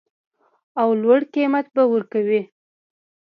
او 0.81 0.89
لوړ 1.01 1.21
قیمت 1.33 1.65
به 1.75 1.83
ورکوي 1.93 2.41